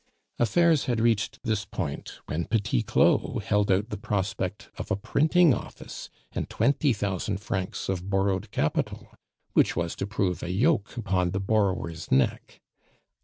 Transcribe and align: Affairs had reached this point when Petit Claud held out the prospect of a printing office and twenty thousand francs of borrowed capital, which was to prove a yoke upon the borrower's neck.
Affairs 0.39 0.85
had 0.85 0.99
reached 0.99 1.37
this 1.43 1.63
point 1.63 2.17
when 2.25 2.45
Petit 2.45 2.81
Claud 2.81 3.43
held 3.43 3.71
out 3.71 3.91
the 3.91 3.97
prospect 3.99 4.71
of 4.79 4.89
a 4.89 4.95
printing 4.95 5.53
office 5.53 6.09
and 6.31 6.49
twenty 6.49 6.91
thousand 6.91 7.37
francs 7.39 7.87
of 7.87 8.09
borrowed 8.09 8.49
capital, 8.49 9.09
which 9.53 9.75
was 9.75 9.95
to 9.97 10.07
prove 10.07 10.41
a 10.41 10.49
yoke 10.49 10.97
upon 10.97 11.29
the 11.29 11.39
borrower's 11.39 12.11
neck. 12.11 12.61